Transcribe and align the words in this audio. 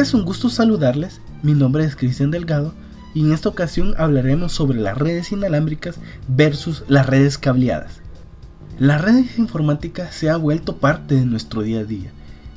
Es 0.00 0.14
un 0.14 0.24
gusto 0.24 0.48
saludarles, 0.48 1.20
mi 1.42 1.52
nombre 1.52 1.84
es 1.84 1.94
Cristian 1.94 2.30
Delgado 2.30 2.72
y 3.12 3.20
en 3.20 3.34
esta 3.34 3.50
ocasión 3.50 3.94
hablaremos 3.98 4.50
sobre 4.50 4.80
las 4.80 4.96
redes 4.96 5.30
inalámbricas 5.30 5.96
versus 6.26 6.84
las 6.88 7.04
redes 7.04 7.36
cableadas. 7.36 8.00
Las 8.78 9.02
redes 9.02 9.38
informáticas 9.38 10.14
se 10.14 10.30
ha 10.30 10.38
vuelto 10.38 10.78
parte 10.78 11.16
de 11.16 11.26
nuestro 11.26 11.60
día 11.60 11.80
a 11.80 11.84
día. 11.84 12.12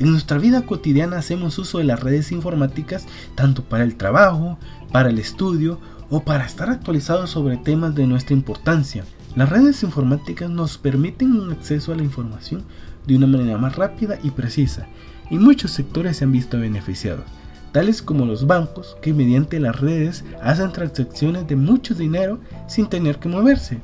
En 0.00 0.10
nuestra 0.10 0.38
vida 0.38 0.66
cotidiana 0.66 1.18
hacemos 1.18 1.56
uso 1.60 1.78
de 1.78 1.84
las 1.84 2.00
redes 2.00 2.32
informáticas 2.32 3.06
tanto 3.36 3.62
para 3.62 3.84
el 3.84 3.94
trabajo, 3.94 4.58
para 4.90 5.10
el 5.10 5.20
estudio 5.20 5.78
o 6.10 6.24
para 6.24 6.44
estar 6.44 6.68
actualizados 6.70 7.30
sobre 7.30 7.56
temas 7.56 7.94
de 7.94 8.08
nuestra 8.08 8.34
importancia. 8.34 9.04
Las 9.36 9.48
redes 9.48 9.84
informáticas 9.84 10.50
nos 10.50 10.76
permiten 10.76 11.38
un 11.38 11.52
acceso 11.52 11.92
a 11.92 11.96
la 11.96 12.02
información 12.02 12.64
de 13.06 13.14
una 13.14 13.28
manera 13.28 13.58
más 13.58 13.76
rápida 13.76 14.18
y 14.24 14.32
precisa, 14.32 14.88
y 15.30 15.38
muchos 15.38 15.72
sectores 15.72 16.16
se 16.16 16.24
han 16.24 16.32
visto 16.32 16.58
beneficiados, 16.58 17.24
tales 17.72 18.02
como 18.02 18.24
los 18.24 18.46
bancos 18.46 18.96
que 19.02 19.12
mediante 19.12 19.60
las 19.60 19.80
redes 19.80 20.24
hacen 20.42 20.72
transacciones 20.72 21.46
de 21.46 21.56
mucho 21.56 21.94
dinero 21.94 22.40
sin 22.66 22.86
tener 22.86 23.18
que 23.18 23.28
moverse. 23.28 23.80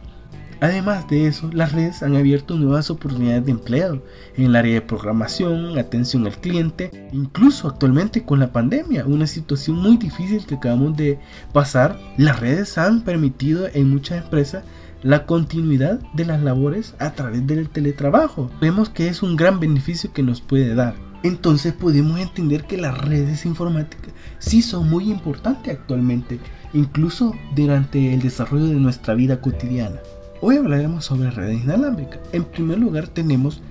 Además 0.61 1.07
de 1.09 1.27
eso, 1.27 1.51
las 1.53 1.73
redes 1.73 2.03
han 2.03 2.17
abierto 2.17 2.57
nuevas 2.57 2.89
oportunidades 2.89 3.45
de 3.45 3.51
empleo 3.51 4.03
en 4.37 4.45
el 4.47 4.57
área 4.57 4.75
de 4.75 4.81
programación, 4.81 5.79
atención 5.79 6.27
al 6.27 6.39
cliente, 6.39 7.09
incluso 7.13 7.69
actualmente 7.69 8.25
con 8.25 8.41
la 8.41 8.53
pandemia, 8.53 9.05
una 9.05 9.27
situación 9.27 9.77
muy 9.77 9.99
difícil 9.99 10.47
que 10.47 10.55
acabamos 10.55 10.97
de 10.97 11.19
pasar, 11.53 11.99
las 12.17 12.41
redes 12.41 12.79
han 12.79 13.03
permitido 13.03 13.69
en 13.75 13.91
muchas 13.91 14.25
empresas 14.25 14.65
la 15.03 15.27
continuidad 15.27 16.01
de 16.15 16.25
las 16.25 16.43
labores 16.43 16.95
a 16.99 17.13
través 17.13 17.47
del 17.47 17.69
teletrabajo. 17.69 18.51
Vemos 18.59 18.89
que 18.89 19.09
es 19.09 19.23
un 19.23 19.37
gran 19.37 19.61
beneficio 19.61 20.15
que 20.15 20.23
nos 20.23 20.41
puede 20.41 20.75
dar. 20.75 21.04
Entonces 21.25 21.73
podemos 21.73 22.21
entender 22.21 22.65
que 22.65 22.77
las 22.77 22.99
redes 22.99 23.47
informáticas 23.47 24.13
sí 24.39 24.61
son 24.61 24.91
muy 24.91 25.11
importantes 25.11 25.75
actualmente, 25.75 26.39
incluso 26.75 27.35
durante 27.57 28.13
el 28.13 28.21
desarrollo 28.21 28.67
de 28.67 28.75
nuestra 28.75 29.15
vida 29.15 29.41
cotidiana. 29.41 30.01
Hoy 30.43 30.59
hablaremos 30.59 31.07
sobre 31.07 31.31
redes 31.31 31.65
inalámbricas. 31.65 32.21
En 32.33 32.45
primer 32.45 32.79
lugar 32.79 33.09
tenemos 33.09 33.63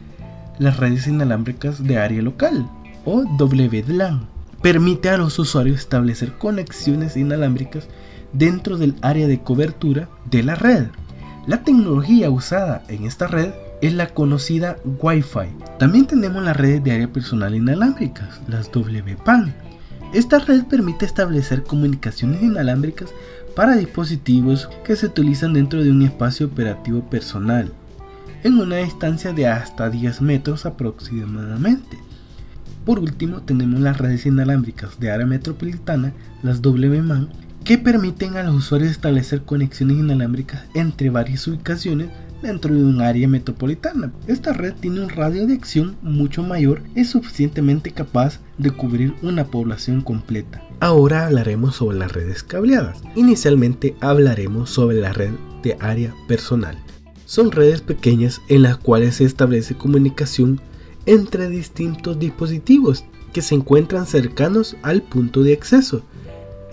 las 0.57 0.77
redes 0.77 1.05
inalámbricas 1.05 1.83
de 1.83 1.99
área 1.99 2.23
local 2.23 2.67
o 3.05 3.23
WLAN. 3.37 4.27
Permite 4.63 5.09
a 5.09 5.17
los 5.17 5.37
usuarios 5.37 5.77
establecer 5.81 6.33
conexiones 6.39 7.15
inalámbricas 7.17 7.87
dentro 8.31 8.79
del 8.79 8.95
área 9.03 9.27
de 9.27 9.41
cobertura 9.41 10.09
de 10.31 10.41
la 10.41 10.55
red. 10.55 10.87
La 11.45 11.63
tecnología 11.63 12.31
usada 12.31 12.83
en 12.87 13.05
esta 13.05 13.27
red 13.27 13.51
es 13.83 13.93
la 13.93 14.07
conocida 14.07 14.77
Wi-Fi. 14.85 15.77
También 15.77 16.07
tenemos 16.07 16.41
las 16.41 16.55
redes 16.55 16.81
de 16.85 16.93
área 16.93 17.11
personal 17.11 17.53
inalámbricas, 17.53 18.39
las 18.47 18.71
WPAN. 18.73 19.53
Esta 20.13 20.39
red 20.39 20.63
permite 20.63 21.05
establecer 21.05 21.63
comunicaciones 21.63 22.41
inalámbricas 22.41 23.09
para 23.57 23.75
dispositivos 23.75 24.69
que 24.85 24.95
se 24.95 25.07
utilizan 25.07 25.51
dentro 25.51 25.83
de 25.83 25.91
un 25.91 26.01
espacio 26.01 26.45
operativo 26.45 27.01
personal, 27.09 27.73
en 28.45 28.57
una 28.57 28.77
distancia 28.77 29.33
de 29.33 29.47
hasta 29.47 29.89
10 29.89 30.21
metros 30.21 30.65
aproximadamente. 30.65 31.97
Por 32.85 32.99
último, 32.99 33.41
tenemos 33.41 33.81
las 33.81 33.97
redes 33.97 34.25
inalámbricas 34.25 34.97
de 34.97 35.11
área 35.11 35.25
metropolitana, 35.25 36.13
las 36.41 36.61
WMAN, 36.61 37.27
que 37.65 37.77
permiten 37.77 38.37
a 38.37 38.43
los 38.43 38.55
usuarios 38.55 38.91
establecer 38.91 39.41
conexiones 39.43 39.97
inalámbricas 39.97 40.63
entre 40.73 41.09
varias 41.09 41.45
ubicaciones 41.47 42.07
dentro 42.43 42.75
de 42.75 42.83
un 42.83 43.01
área 43.01 43.27
metropolitana. 43.27 44.13
Esta 44.27 44.53
red 44.53 44.73
tiene 44.79 45.01
un 45.01 45.09
radio 45.09 45.47
de 45.47 45.55
acción 45.55 45.95
mucho 46.03 46.43
mayor 46.43 46.83
y 46.95 47.05
suficientemente 47.05 47.91
capaz 47.91 48.39
de 48.59 48.69
cubrir 48.69 49.15
una 49.23 49.45
población 49.45 50.01
completa. 50.01 50.61
Ahora 50.79 51.25
hablaremos 51.25 51.77
sobre 51.77 51.97
las 51.97 52.11
redes 52.11 52.43
cableadas. 52.43 53.01
Inicialmente 53.15 53.95
hablaremos 54.01 54.69
sobre 54.69 54.97
la 54.97 55.13
red 55.13 55.31
de 55.63 55.77
área 55.79 56.13
personal. 56.27 56.77
Son 57.25 57.51
redes 57.51 57.81
pequeñas 57.81 58.41
en 58.49 58.61
las 58.61 58.77
cuales 58.77 59.15
se 59.15 59.23
establece 59.23 59.75
comunicación 59.75 60.61
entre 61.05 61.49
distintos 61.49 62.19
dispositivos 62.19 63.05
que 63.31 63.41
se 63.41 63.55
encuentran 63.55 64.05
cercanos 64.05 64.75
al 64.83 65.01
punto 65.01 65.41
de 65.41 65.53
acceso 65.53 66.03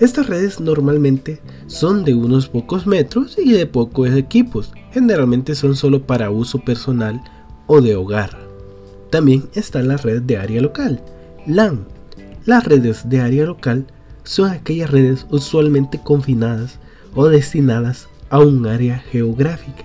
estas 0.01 0.29
redes 0.29 0.61
normalmente 0.61 1.41
son 1.67 2.05
de 2.05 2.15
unos 2.15 2.49
pocos 2.49 2.87
metros 2.87 3.37
y 3.39 3.53
de 3.53 3.67
pocos 3.67 4.11
equipos, 4.11 4.73
generalmente 4.93 5.55
son 5.55 5.77
solo 5.77 6.07
para 6.07 6.31
uso 6.31 6.59
personal 6.59 7.23
o 7.67 7.83
de 7.83 7.97
hogar. 7.97 8.39
También 9.11 9.45
está 9.55 9.83
la 9.83 9.99
red 9.99 10.23
de 10.23 10.39
área 10.39 10.63
local, 10.63 11.03
LAN. 11.47 11.85
Las 12.47 12.65
redes 12.65 13.09
de 13.11 13.21
área 13.21 13.45
local 13.45 13.87
son 14.25 14.51
aquellas 14.51 14.91
redes 14.91 15.27
usualmente 15.31 16.01
confinadas 16.03 16.79
o 17.15 17.29
destinadas 17.29 18.09
a 18.31 18.39
un 18.39 18.67
área 18.67 18.99
geográfica, 18.99 19.85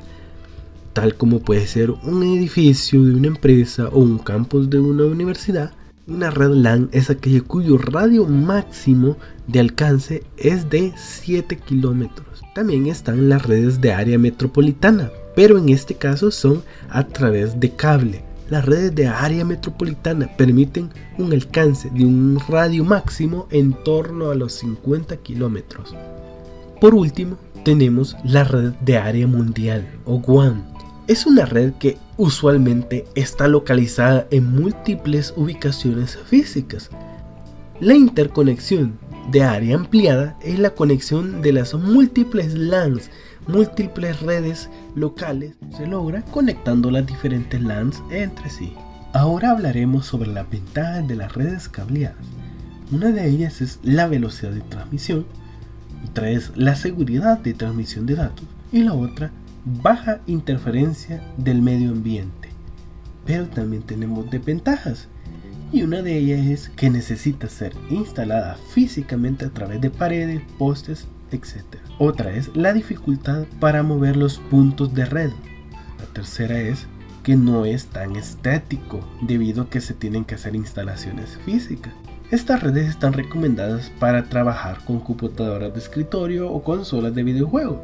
tal 0.94 1.16
como 1.16 1.40
puede 1.40 1.68
ser 1.68 1.92
un 1.92 2.24
edificio 2.24 3.04
de 3.04 3.16
una 3.16 3.28
empresa 3.28 3.90
o 3.92 4.00
un 4.00 4.20
campus 4.20 4.70
de 4.70 4.80
una 4.80 5.04
universidad 5.04 5.74
una 6.08 6.30
red 6.30 6.52
LAN 6.52 6.90
es 6.92 7.10
aquella 7.10 7.42
cuyo 7.42 7.80
radio 7.80 8.28
máximo 8.28 9.18
de 9.48 9.60
alcance 9.60 10.24
es 10.38 10.70
de 10.70 10.94
7 10.96 11.58
kilómetros. 11.58 12.42
También 12.54 12.88
están 12.88 13.30
las 13.30 13.46
redes 13.46 13.82
de 13.82 13.94
área 13.94 14.18
metropolitana, 14.18 15.12
pero 15.36 15.58
en 15.58 15.70
este 15.70 15.96
caso 15.96 16.32
son 16.32 16.64
a 16.90 17.06
través 17.08 17.60
de 17.60 17.70
cable. 17.72 18.24
Las 18.50 18.66
redes 18.66 18.94
de 18.94 19.08
área 19.08 19.44
metropolitana 19.44 20.30
permiten 20.38 20.90
un 21.18 21.34
alcance 21.34 21.90
de 21.90 22.06
un 22.06 22.40
radio 22.48 22.84
máximo 22.84 23.48
en 23.50 23.74
torno 23.84 24.30
a 24.30 24.36
los 24.36 24.54
50 24.54 25.18
kilómetros. 25.18 25.96
Por 26.80 26.94
último, 26.94 27.38
tenemos 27.64 28.16
la 28.24 28.44
red 28.44 28.74
de 28.82 28.98
área 28.98 29.26
mundial 29.26 29.88
o 30.06 30.18
WAN 30.18 30.76
es 31.08 31.28
una 31.28 31.46
red 31.46 31.74
que 31.74 31.98
usualmente 32.18 33.06
está 33.14 33.48
localizada 33.48 34.28
en 34.32 34.52
múltiples 34.52 35.34
ubicaciones 35.38 36.18
físicas. 36.18 36.90
La 37.80 37.94
interconexión 37.94 38.98
de 39.32 39.44
área 39.44 39.76
ampliada 39.76 40.38
es 40.42 40.60
la 40.60 40.72
conexión 40.72 41.42
de 41.42 41.54
las 41.54 41.74
múltiples 41.74 42.54
LANs, 42.54 43.10
múltiples 43.48 44.22
redes 44.22 44.70
locales. 44.96 45.56
Se 45.76 45.88
logra 45.88 46.22
conectando 46.24 46.92
las 46.92 47.06
diferentes 47.06 47.62
LANs 47.62 48.04
entre 48.12 48.50
sí. 48.50 48.74
Ahora 49.14 49.52
hablaremos 49.52 50.06
sobre 50.06 50.30
las 50.30 50.50
ventajas 50.50 51.08
de 51.08 51.16
las 51.16 51.34
redes 51.34 51.70
cableadas. 51.70 52.18
Una 52.92 53.10
de 53.12 53.28
ellas 53.28 53.62
es 53.62 53.80
la 53.82 54.08
velocidad 54.08 54.52
de 54.52 54.62
transmisión, 54.62 55.26
otra 56.10 56.30
es 56.30 56.52
la 56.56 56.76
seguridad 56.76 57.40
de 57.40 57.54
transmisión 57.54 58.06
de 58.06 58.16
datos 58.16 58.46
y 58.72 58.84
la 58.84 58.94
otra 58.94 59.32
baja 59.66 60.20
interferencia 60.28 61.24
del 61.38 61.62
medio 61.62 61.92
ambiente. 61.92 62.50
Pero 63.26 63.48
también 63.48 63.82
tenemos 63.82 64.30
desventajas. 64.30 65.08
Y 65.72 65.84
una 65.84 66.02
de 66.02 66.18
ellas 66.18 66.46
es 66.46 66.70
que 66.70 66.90
necesita 66.90 67.50
ser 67.50 67.74
instalada 67.90 68.58
físicamente 68.72 69.46
a 69.46 69.50
través 69.50 69.82
de 69.82 69.90
paredes, 69.90 70.42
postes, 70.58 71.08
etc. 71.32 71.64
Otra 72.00 72.32
es 72.32 72.56
la 72.56 72.74
dificultad 72.74 73.46
para 73.60 73.84
mover 73.84 74.16
los 74.16 74.40
puntos 74.40 74.94
de 74.94 75.06
red. 75.06 75.32
La 76.00 76.06
tercera 76.14 76.60
es 76.60 76.88
que 77.24 77.36
no 77.36 77.66
es 77.66 77.88
tan 77.88 78.16
estético 78.16 79.00
debido 79.22 79.64
a 79.64 79.70
que 79.70 79.82
se 79.82 79.94
tienen 79.94 80.24
que 80.26 80.36
hacer 80.36 80.56
instalaciones 80.56 81.38
físicas. 81.46 81.94
Estas 82.32 82.64
redes 82.64 82.88
están 82.88 83.14
recomendadas 83.14 83.92
para 84.00 84.30
trabajar 84.30 84.84
con 84.86 85.00
computadoras 85.00 85.74
de 85.74 85.80
escritorio 85.80 86.52
o 86.52 86.64
consolas 86.64 87.14
de 87.14 87.24
videojuegos 87.24 87.78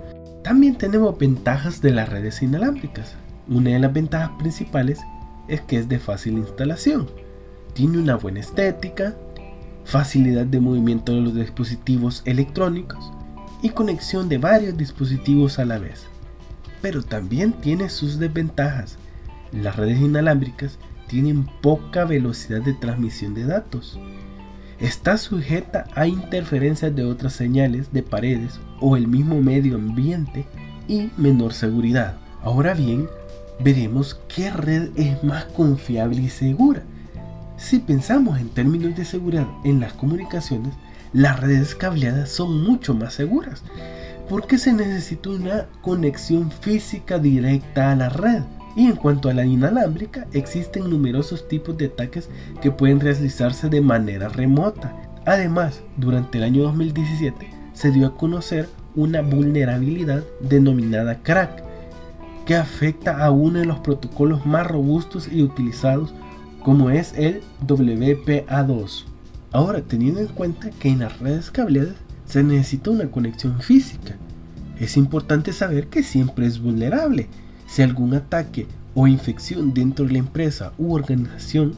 también 0.43 0.75
tenemos 0.75 1.17
ventajas 1.17 1.81
de 1.81 1.91
las 1.91 2.09
redes 2.09 2.41
inalámbricas. 2.41 3.15
Una 3.47 3.71
de 3.71 3.79
las 3.79 3.93
ventajas 3.93 4.31
principales 4.39 4.99
es 5.47 5.61
que 5.61 5.77
es 5.77 5.87
de 5.87 5.99
fácil 5.99 6.33
instalación. 6.33 7.07
Tiene 7.73 7.97
una 7.97 8.15
buena 8.15 8.39
estética, 8.39 9.15
facilidad 9.85 10.45
de 10.45 10.59
movimiento 10.59 11.13
de 11.13 11.21
los 11.21 11.35
dispositivos 11.35 12.21
electrónicos 12.25 13.11
y 13.61 13.69
conexión 13.69 14.29
de 14.29 14.37
varios 14.37 14.77
dispositivos 14.77 15.59
a 15.59 15.65
la 15.65 15.79
vez. 15.79 16.07
Pero 16.81 17.03
también 17.03 17.53
tiene 17.53 17.89
sus 17.89 18.19
desventajas. 18.19 18.97
Las 19.51 19.75
redes 19.75 19.99
inalámbricas 19.99 20.79
tienen 21.07 21.45
poca 21.61 22.05
velocidad 22.05 22.61
de 22.61 22.73
transmisión 22.73 23.33
de 23.33 23.45
datos 23.45 23.99
está 24.81 25.17
sujeta 25.17 25.85
a 25.93 26.07
interferencias 26.07 26.93
de 26.95 27.05
otras 27.05 27.33
señales 27.33 27.93
de 27.93 28.01
paredes 28.01 28.59
o 28.79 28.97
el 28.97 29.07
mismo 29.07 29.39
medio 29.41 29.75
ambiente 29.75 30.47
y 30.87 31.11
menor 31.17 31.53
seguridad. 31.53 32.17
Ahora 32.41 32.73
bien, 32.73 33.07
veremos 33.63 34.19
qué 34.27 34.49
red 34.49 34.89
es 34.95 35.23
más 35.23 35.45
confiable 35.45 36.23
y 36.23 36.29
segura. 36.29 36.81
Si 37.61 37.77
pensamos 37.77 38.39
en 38.39 38.49
términos 38.49 38.95
de 38.95 39.05
seguridad 39.05 39.45
en 39.63 39.79
las 39.79 39.93
comunicaciones, 39.93 40.73
las 41.13 41.39
redes 41.39 41.75
cableadas 41.75 42.29
son 42.29 42.63
mucho 42.63 42.95
más 42.95 43.13
seguras, 43.13 43.61
porque 44.27 44.57
se 44.57 44.73
necesita 44.73 45.29
una 45.29 45.67
conexión 45.81 46.49
física 46.49 47.19
directa 47.19 47.91
a 47.91 47.95
la 47.95 48.09
red. 48.09 48.41
Y 48.75 48.87
en 48.87 48.95
cuanto 48.95 49.29
a 49.29 49.35
la 49.35 49.45
inalámbrica, 49.45 50.25
existen 50.33 50.89
numerosos 50.89 51.47
tipos 51.47 51.77
de 51.77 51.85
ataques 51.85 52.29
que 52.63 52.71
pueden 52.71 52.99
realizarse 52.99 53.69
de 53.69 53.79
manera 53.79 54.27
remota. 54.27 54.95
Además, 55.27 55.81
durante 55.97 56.39
el 56.39 56.45
año 56.45 56.63
2017 56.63 57.47
se 57.73 57.91
dio 57.91 58.07
a 58.07 58.17
conocer 58.17 58.67
una 58.95 59.21
vulnerabilidad 59.21 60.23
denominada 60.41 61.21
crack, 61.21 61.63
que 62.47 62.55
afecta 62.55 63.23
a 63.23 63.29
uno 63.29 63.59
de 63.59 63.65
los 63.65 63.79
protocolos 63.79 64.47
más 64.47 64.65
robustos 64.65 65.31
y 65.31 65.43
utilizados 65.43 66.11
como 66.63 66.89
es 66.89 67.13
el 67.17 67.41
WPA2. 67.65 69.05
Ahora, 69.51 69.81
teniendo 69.81 70.21
en 70.21 70.27
cuenta 70.27 70.69
que 70.69 70.89
en 70.89 70.99
las 70.99 71.19
redes 71.19 71.51
cableadas 71.51 71.95
se 72.25 72.43
necesita 72.43 72.91
una 72.91 73.09
conexión 73.11 73.59
física, 73.61 74.15
es 74.79 74.97
importante 74.97 75.53
saber 75.53 75.87
que 75.87 76.03
siempre 76.03 76.45
es 76.45 76.61
vulnerable. 76.61 77.27
Si 77.67 77.81
algún 77.81 78.13
ataque 78.13 78.67
o 78.95 79.07
infección 79.07 79.73
dentro 79.73 80.05
de 80.05 80.13
la 80.13 80.19
empresa 80.19 80.73
u 80.77 80.93
organización 80.93 81.73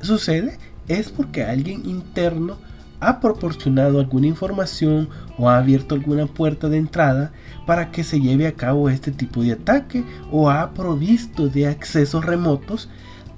sucede, 0.00 0.58
es 0.88 1.10
porque 1.10 1.44
alguien 1.44 1.88
interno 1.88 2.56
ha 3.00 3.20
proporcionado 3.20 4.00
alguna 4.00 4.26
información 4.26 5.08
o 5.36 5.48
ha 5.48 5.58
abierto 5.58 5.94
alguna 5.94 6.26
puerta 6.26 6.68
de 6.68 6.78
entrada 6.78 7.32
para 7.66 7.90
que 7.92 8.02
se 8.02 8.20
lleve 8.20 8.46
a 8.46 8.54
cabo 8.54 8.88
este 8.88 9.12
tipo 9.12 9.42
de 9.42 9.52
ataque 9.52 10.04
o 10.32 10.50
ha 10.50 10.72
provisto 10.74 11.48
de 11.48 11.68
accesos 11.68 12.24
remotos 12.24 12.88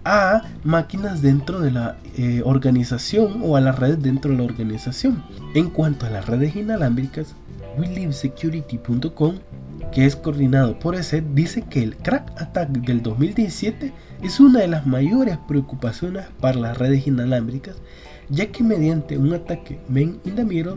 a 0.04 0.42
máquinas 0.64 1.22
dentro 1.22 1.60
de 1.60 1.70
la 1.70 1.96
eh, 2.16 2.42
organización 2.44 3.40
o 3.44 3.56
a 3.56 3.60
las 3.60 3.78
redes 3.78 4.02
dentro 4.02 4.30
de 4.30 4.38
la 4.38 4.44
organización. 4.44 5.22
En 5.54 5.70
cuanto 5.70 6.06
a 6.06 6.10
las 6.10 6.26
redes 6.26 6.56
inalámbricas, 6.56 7.34
WeLiveSecurity.com, 7.78 9.36
que 9.92 10.06
es 10.06 10.16
coordinado 10.16 10.78
por 10.78 10.94
ESET, 10.94 11.24
dice 11.34 11.62
que 11.62 11.82
el 11.82 11.96
crack 11.96 12.40
attack 12.40 12.70
del 12.70 13.02
2017 13.02 13.92
es 14.22 14.40
una 14.40 14.60
de 14.60 14.68
las 14.68 14.86
mayores 14.86 15.38
preocupaciones 15.48 16.26
para 16.40 16.58
las 16.58 16.78
redes 16.78 17.06
inalámbricas, 17.06 17.76
ya 18.28 18.46
que 18.52 18.62
mediante 18.62 19.18
un 19.18 19.34
ataque 19.34 19.80
main 19.88 20.20
in 20.24 20.36
the 20.36 20.44
middle 20.44 20.76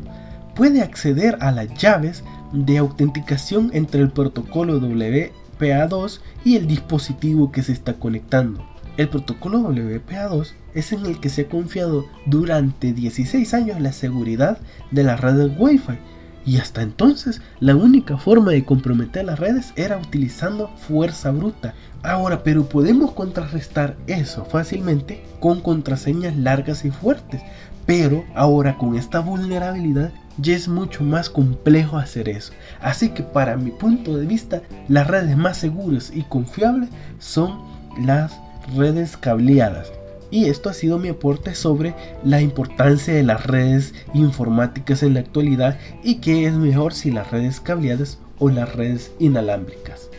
puede 0.56 0.82
acceder 0.82 1.38
a 1.42 1.52
las 1.52 1.74
llaves 1.76 2.24
de 2.52 2.78
autenticación 2.78 3.72
entre 3.74 4.02
el 4.02 4.12
protocolo 4.12 4.80
WPA2 4.80 6.20
y 6.46 6.56
el 6.56 6.68
dispositivo 6.68 7.52
que 7.52 7.64
se 7.64 7.74
está 7.74 7.94
conectando. 7.94 8.73
El 8.96 9.10
protocolo 9.10 9.60
WPA2 9.60 10.52
es 10.76 10.92
en 10.92 11.06
el 11.06 11.20
que 11.20 11.30
se 11.30 11.44
ha 11.44 11.50
confiado 11.50 12.06
durante 12.28 12.94
16 12.94 13.54
años 13.56 13.82
la 13.82 13.92
seguridad 13.92 14.60
de 14.92 15.04
las 15.04 15.20
redes 15.20 15.52
Wi-Fi 15.58 15.98
y 16.46 16.58
hasta 16.58 16.82
entonces 16.82 17.42
la 17.60 17.76
única 17.76 18.18
forma 18.18 18.52
de 18.52 18.66
comprometer 18.66 19.26
las 19.26 19.40
redes 19.40 19.74
era 19.76 19.98
utilizando 19.98 20.70
fuerza 20.76 21.32
bruta. 21.32 21.74
Ahora, 22.04 22.44
pero 22.44 22.68
podemos 22.68 23.14
contrarrestar 23.14 23.96
eso 24.08 24.46
fácilmente 24.46 25.24
con 25.40 25.62
contraseñas 25.62 26.36
largas 26.36 26.86
y 26.86 26.92
fuertes. 26.92 27.42
Pero 27.86 28.24
ahora 28.36 28.78
con 28.78 28.96
esta 28.96 29.20
vulnerabilidad 29.20 30.12
ya 30.38 30.56
es 30.56 30.68
mucho 30.68 31.04
más 31.04 31.30
complejo 31.30 31.98
hacer 31.98 32.30
eso. 32.30 32.54
Así 32.82 33.10
que 33.10 33.24
para 33.24 33.58
mi 33.58 33.72
punto 33.72 34.18
de 34.18 34.26
vista, 34.26 34.62
las 34.88 35.08
redes 35.08 35.36
más 35.36 35.58
seguras 35.58 36.12
y 36.14 36.24
confiables 36.24 36.90
son 37.20 37.60
las 38.06 38.34
redes 38.76 39.18
cableadas. 39.18 39.92
Y 40.32 40.46
esto 40.46 40.70
ha 40.70 40.74
sido 40.74 40.98
mi 40.98 41.10
aporte 41.10 41.54
sobre 41.54 41.94
la 42.24 42.42
importancia 42.42 43.14
de 43.14 43.24
las 43.24 43.46
redes 43.46 43.94
informáticas 44.14 45.04
en 45.04 45.14
la 45.14 45.20
actualidad 45.20 45.78
y 46.04 46.16
qué 46.16 46.48
es 46.48 46.54
mejor 46.54 46.94
si 46.94 47.12
las 47.12 47.30
redes 47.30 47.60
cableadas 47.60 48.18
o 48.40 48.50
las 48.50 48.74
redes 48.76 49.12
inalámbricas. 49.20 50.10